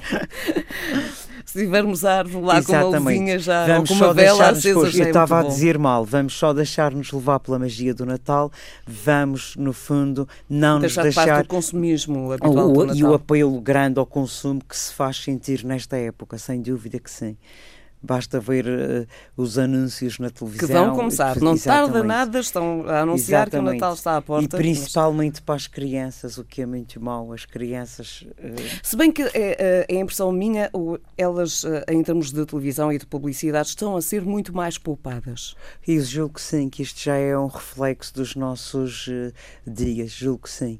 [1.58, 2.92] tivermos a árvore lá Exatamente.
[2.92, 5.44] com uma luzinha já, vamos ou com uma vela acesa, pois, Eu é estava a
[5.44, 8.52] dizer mal, vamos só deixar-nos levar pela magia do Natal,
[8.86, 11.42] vamos, no fundo, não deixar nos deixar...
[11.42, 15.98] do consumismo habitual o, E o apelo grande ao consumo que se faz sentir nesta
[15.98, 17.36] época, sem dúvida que sim.
[18.02, 20.68] Basta ver uh, os anúncios na televisão.
[20.68, 23.70] Que vão começar, não tarda nada, estão a anunciar Exatamente.
[23.70, 24.46] que o Natal está à porta.
[24.46, 27.34] E principalmente para as crianças, o que é muito mau.
[27.34, 28.22] As crianças.
[28.22, 28.56] Uh...
[28.84, 30.70] Se bem que é, é, é impressão minha,
[31.18, 35.56] elas, em termos de televisão e de publicidade, estão a ser muito mais poupadas.
[35.88, 39.34] E julgo que sim, que isto já é um reflexo dos nossos uh,
[39.66, 40.80] dias, julgo que sim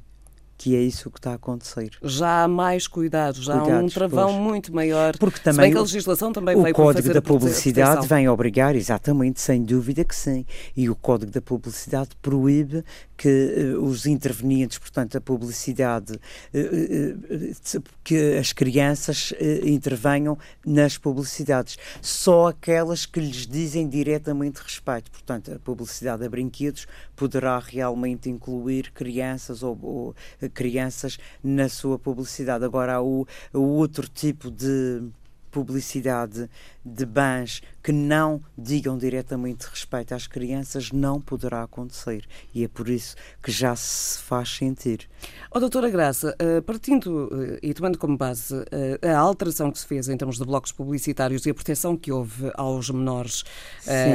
[0.58, 1.90] que é isso que está a acontecer.
[2.02, 4.42] Já há mais cuidado, já Cuidados, há um travão pois.
[4.42, 5.16] muito maior.
[5.16, 10.04] Porque também a legislação também o veio Código da Publicidade vem obrigar, exatamente, sem dúvida
[10.04, 10.44] que sim.
[10.76, 12.84] E o Código da Publicidade proíbe
[13.16, 19.32] que uh, os intervenientes, portanto, a publicidade, uh, uh, que as crianças
[19.64, 21.76] intervenham nas publicidades.
[22.00, 25.10] Só aquelas que lhes dizem diretamente respeito.
[25.10, 30.14] Portanto, a publicidade a brinquedos poderá realmente incluir crianças ou, ou
[30.48, 32.64] crianças na sua publicidade.
[32.64, 35.02] Agora, há o, o outro tipo de
[35.50, 36.48] publicidade
[36.84, 42.24] de bens que não digam diretamente respeito às crianças não poderá acontecer.
[42.54, 45.08] E é por isso que já se faz sentir.
[45.50, 48.66] Oh, doutora Graça, uh, partindo uh, e tomando como base uh,
[49.02, 52.50] a alteração que se fez em termos de blocos publicitários e a proteção que houve
[52.54, 53.44] aos menores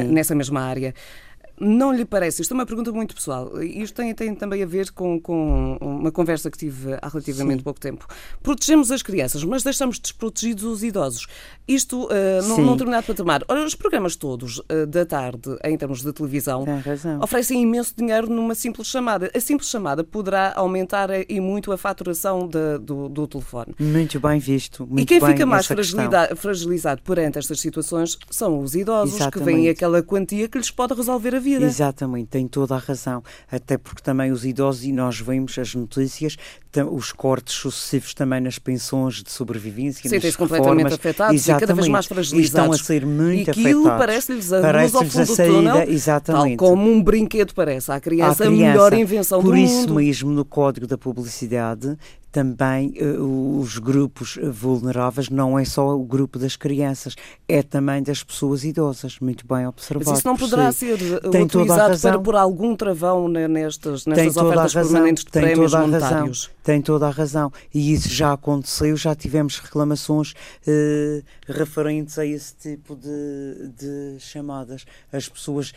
[0.08, 0.94] nessa mesma área,
[1.58, 2.42] não lhe parece?
[2.42, 3.62] Isto é uma pergunta muito pessoal.
[3.62, 7.64] Isto tem, tem também a ver com, com, uma conversa que tive há relativamente Sim.
[7.64, 8.06] pouco tempo.
[8.42, 11.26] Protegemos as crianças, mas deixamos desprotegidos os idosos.
[11.66, 13.42] Isto uh, num, num determinado patamar.
[13.48, 16.64] Ora, os programas todos uh, da tarde, em termos de televisão,
[17.22, 19.30] oferecem imenso dinheiro numa simples chamada.
[19.34, 23.74] A simples chamada poderá aumentar eh, e muito a faturação de, do, do, telefone.
[23.78, 24.86] Muito bem visto.
[24.86, 29.38] Muito e quem fica mais fragilizado perante estas situações são os idosos, Exatamente.
[29.38, 31.64] que veem aquela quantia que lhes pode resolver a vida.
[31.64, 33.22] Exatamente, tem toda a razão.
[33.50, 36.36] Até porque também os idosos, e nós vemos as notícias,
[36.90, 41.88] os cortes sucessivos também nas pensões de sobrevivência, Sentem-se completamente afetados exatamente, e cada vez
[41.88, 42.46] mais fragilizados.
[42.46, 46.56] estão a ser muito e aquilo parece-lhes a, parece ao fundo a saída, túnel, exatamente.
[46.56, 49.54] tal como um brinquedo parece à criança, a, criança, a melhor invenção do mundo.
[49.54, 51.96] Por isso mesmo, no Código da Publicidade,
[52.34, 57.14] também uh, os grupos vulneráveis não é só o grupo das crianças,
[57.46, 60.10] é também das pessoas idosas, muito bem observado.
[60.10, 64.74] Mas isso não poderá ser eh, tem utilizado para pôr algum travão nestas, nestas ofertas
[64.74, 66.46] permanentes de tem prémios toda monetários?
[66.46, 67.52] Razão, tem toda a razão.
[67.72, 70.32] E isso já aconteceu, já tivemos reclamações
[70.66, 74.84] uh, referentes a esse tipo de, de chamadas.
[75.12, 75.72] As pessoas,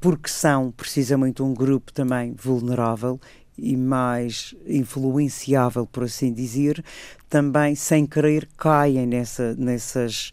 [0.00, 3.20] porque são precisamente um grupo também vulnerável
[3.58, 6.82] e mais influenciável, por assim dizer,
[7.28, 10.32] também sem querer caem nessa, nessas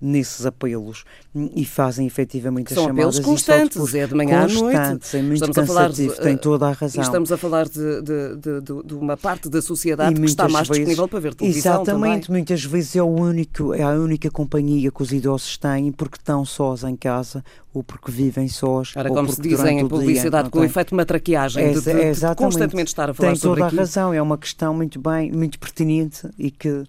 [0.00, 5.16] nesses apelos e fazem efetivamente São as chamadas apelos constantes, é de manhã à noite.
[5.16, 7.02] É muito estamos a falar de, tem toda a razão.
[7.02, 10.80] estamos a falar de, de, de, de uma parte da sociedade que está mais vezes,
[10.80, 12.38] disponível para ver televisão Exatamente, também.
[12.40, 16.44] muitas vezes é, o único, é a única companhia que os idosos têm porque estão
[16.44, 17.42] sós em casa
[17.72, 18.92] ou porque vivem sós.
[18.94, 23.10] Era como se dizem em publicidade, com o efeito de matraqueagem, é, de, constantemente estar
[23.10, 26.28] a falar tem sobre Tem toda a razão, é uma questão muito bem, muito pertinente
[26.38, 26.84] e que e,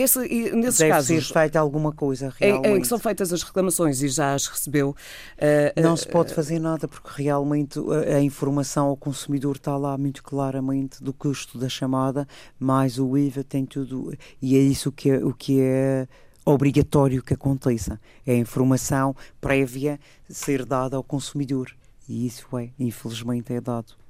[0.00, 1.26] esse, e nesses Deve casos.
[1.26, 2.68] ser feita alguma coisa realmente.
[2.68, 4.90] Em, em, que são feitas as reclamações e já as recebeu.
[5.36, 9.76] Uh, não uh, se pode fazer nada porque realmente a, a, informação ao consumidor está
[9.76, 12.26] lá muito claramente do custo da chamada,
[12.58, 14.16] mais o IVA tem tudo.
[14.40, 16.08] E é isso que é, o que é
[16.44, 18.00] obrigatório que aconteça.
[18.26, 21.70] É a informação prévia ser dada ao consumidor.
[22.08, 24.01] E isso é, infelizmente, é dado.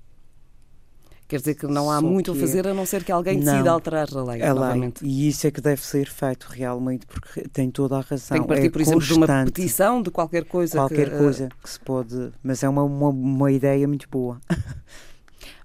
[1.32, 3.62] Quer dizer que não há Só muito a fazer a não ser que alguém decida
[3.62, 4.42] não, alterar a lei.
[4.42, 4.92] A lei.
[5.00, 8.36] E isso é que deve ser feito realmente, porque tem toda a razão.
[8.36, 9.26] Tem que partir, é por exemplo, constante.
[9.26, 10.76] de uma petição de qualquer coisa.
[10.76, 12.32] Qualquer que, coisa que se pode.
[12.42, 14.38] Mas é uma, uma, uma ideia muito boa.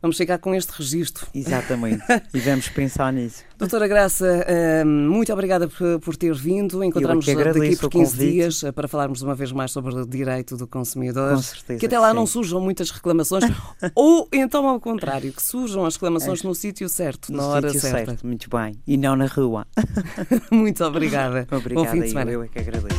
[0.02, 1.28] Vamos chegar com este registro.
[1.34, 2.04] Exatamente.
[2.34, 3.44] e vamos pensar nisso.
[3.58, 4.46] Doutora Graça,
[4.86, 6.84] hum, muito obrigada por ter vindo.
[6.84, 10.68] Encontramos daqui por 15 dias eh, para falarmos uma vez mais sobre o direito do
[10.68, 11.36] consumidor.
[11.36, 11.80] Com certeza.
[11.80, 13.44] Que até lá não surjam muitas reclamações.
[13.96, 16.48] ou então, ao contrário, que surjam as reclamações é.
[16.48, 18.06] no sítio certo, no na hora certa.
[18.06, 18.28] certo.
[18.28, 18.76] Muito bem.
[18.86, 19.66] E não na rua.
[20.52, 21.48] muito obrigada.
[21.52, 21.88] Obrigada.
[21.88, 22.32] Bom fim de semana.
[22.32, 22.98] Eu é que agradeço.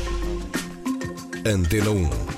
[1.47, 2.38] Antena 1.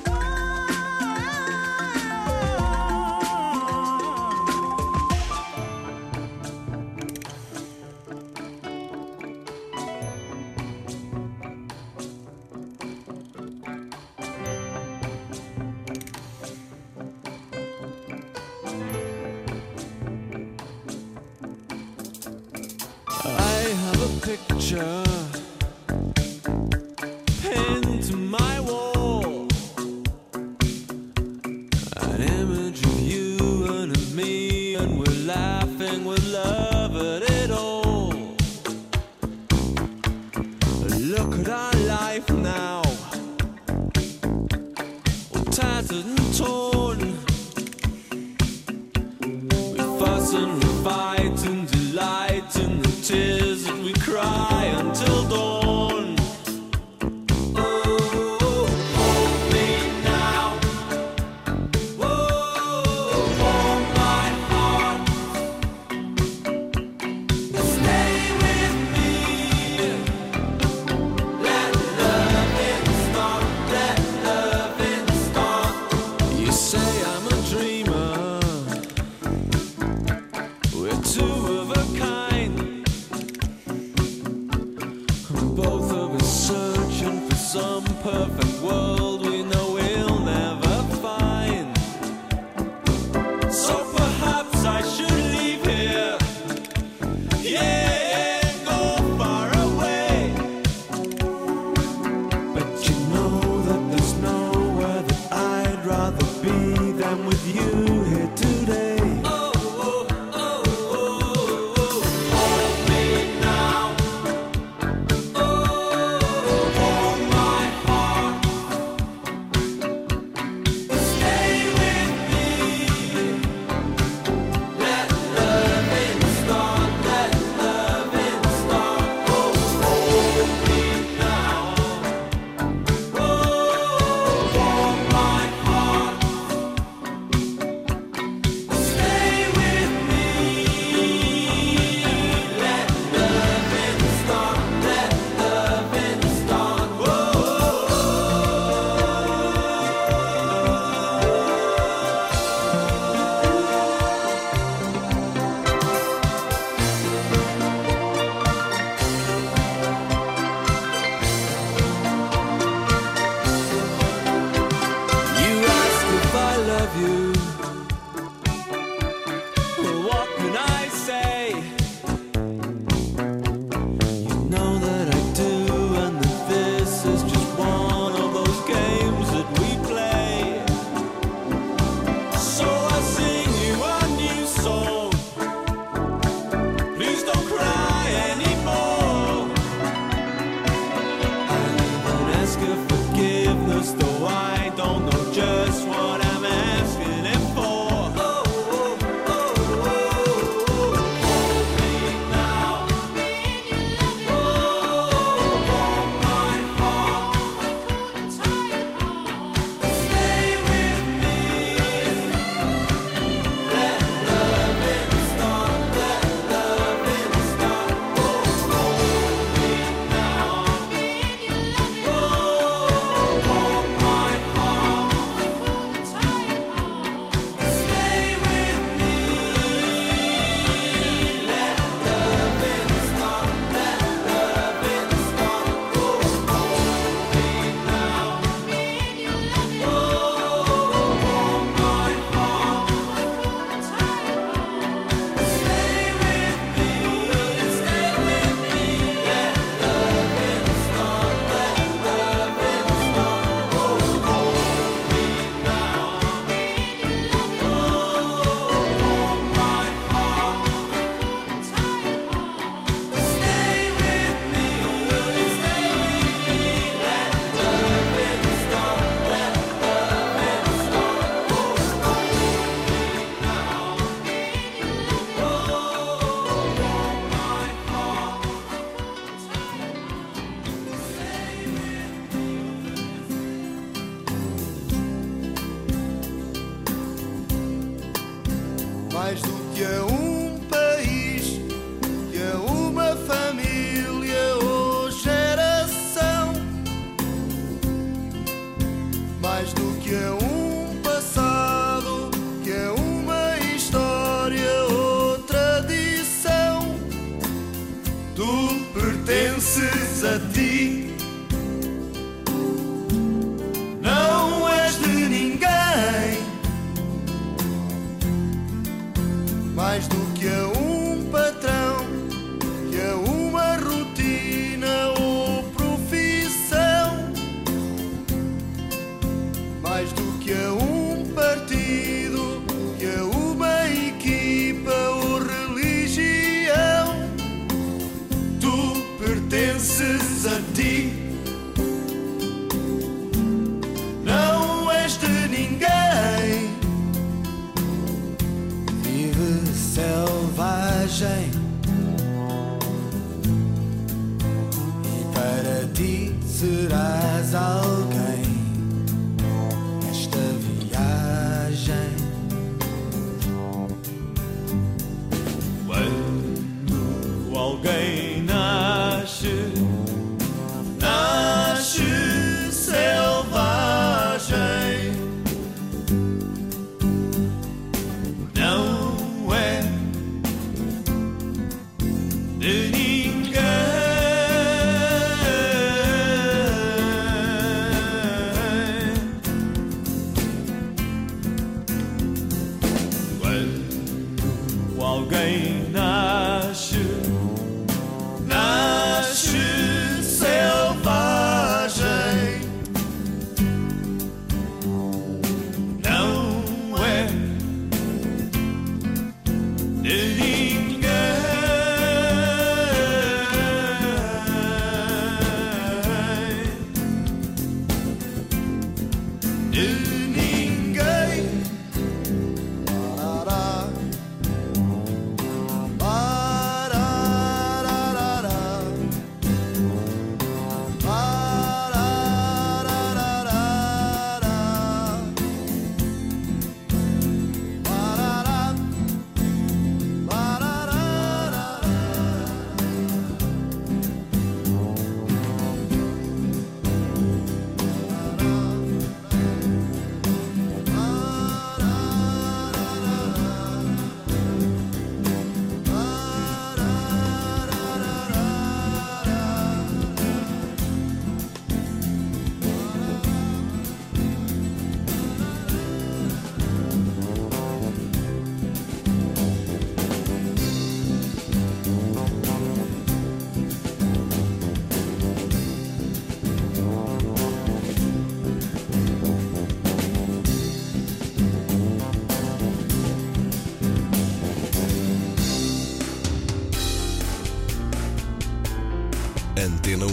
[490.00, 490.10] Antena 1.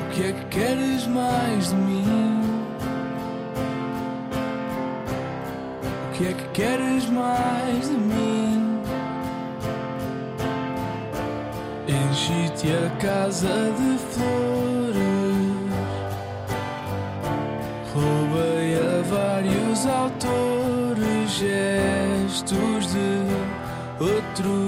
[0.00, 2.40] O que é que queres mais de mim?
[6.08, 8.80] O que é que queres mais de mim?
[11.88, 14.53] Enchi-te a casa de flores
[24.34, 24.63] through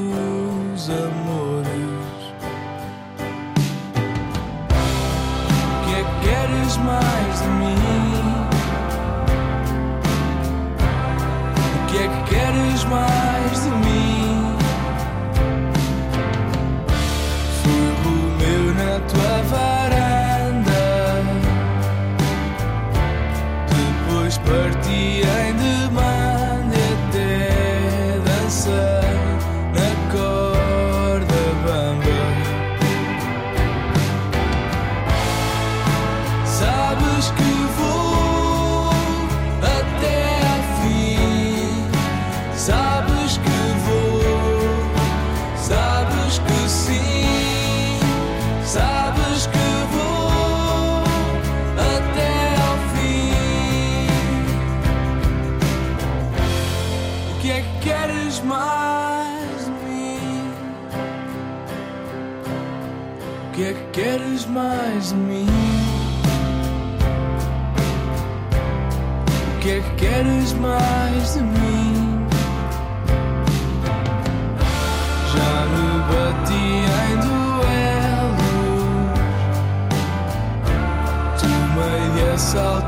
[63.97, 65.47] queres mais de mim?
[69.57, 72.27] O que é que queres mais de mim?
[75.33, 76.67] Já me bati
[77.07, 78.37] em duelos,
[81.41, 82.86] tomei de assalto.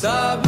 [0.00, 0.47] Sabe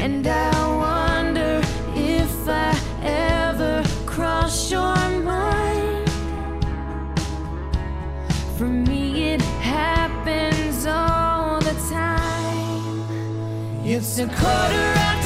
[0.00, 1.60] And I wonder
[1.96, 2.72] if I
[3.02, 6.08] ever cross your mind.
[8.56, 13.02] For me, it happens all the time.
[13.84, 15.17] It's a quarter after.